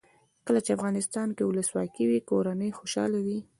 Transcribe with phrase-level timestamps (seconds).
[0.47, 3.39] کله چې افغانستان کې ولسواکي وي کورنۍ خوشحاله وي.